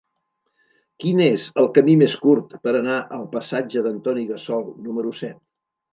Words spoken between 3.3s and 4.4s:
passatge d'Antoni